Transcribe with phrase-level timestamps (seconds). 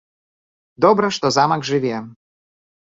[0.85, 1.95] Добра, што замак жыве.